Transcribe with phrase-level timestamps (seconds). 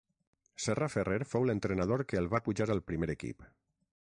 [0.63, 3.47] Serra Ferrer fou l'entrenador que el va pujar al primer equip.